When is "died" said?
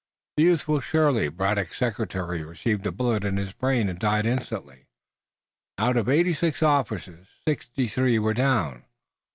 3.99-4.25